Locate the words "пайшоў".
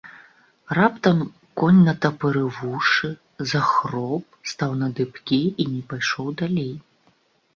5.93-6.27